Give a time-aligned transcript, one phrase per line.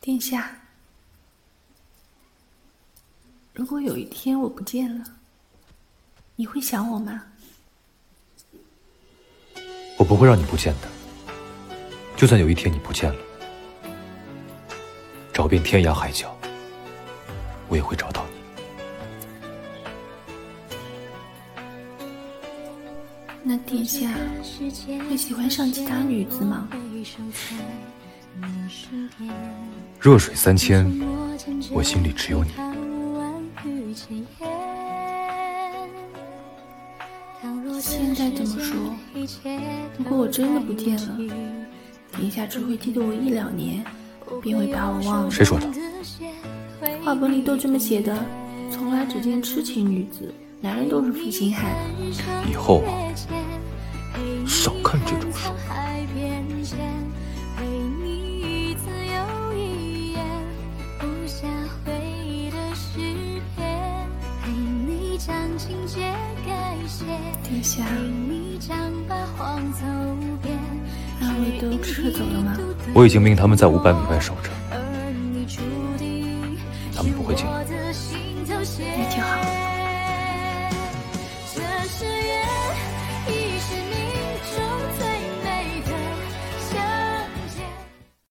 [0.00, 0.50] 殿下，
[3.52, 5.04] 如果有一天我不见了，
[6.36, 7.22] 你会想我吗？
[9.98, 10.88] 我不会让你不见的。
[12.16, 13.20] 就算有一天你不见了，
[15.32, 16.34] 找遍天涯海角，
[17.68, 18.38] 我也会找到你。
[23.42, 24.12] 那殿下
[25.08, 26.68] 会喜欢上其他女子吗？
[30.00, 30.84] 弱水三千，
[31.70, 32.50] 我心里只有你。
[37.80, 38.76] 现在这么说，
[39.96, 41.16] 如果我真的不见了，
[42.16, 43.84] 殿下只会记得我一两年，
[44.42, 45.30] 便会把我忘了。
[45.30, 45.66] 谁说的？
[47.04, 48.16] 话本里都这么写的，
[48.70, 51.72] 从来只见痴情女子，男人都是负心汉。
[52.50, 52.90] 以后啊，
[54.46, 55.16] 少看这
[67.42, 67.84] 殿下，
[71.20, 72.56] 那我都撤走了吗？
[72.94, 74.50] 我已经命他们在五百米外守着，
[76.94, 77.64] 他们不会进来。
[78.78, 79.87] 你听好。